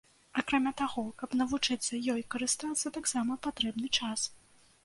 Акрамя 0.41 0.71
таго, 0.81 1.03
каб 1.19 1.35
навучыцца 1.41 1.99
ёй 2.15 2.21
карыстацца, 2.37 2.93
таксама 2.97 3.39
патрэбны 3.45 3.87
час. 4.01 4.19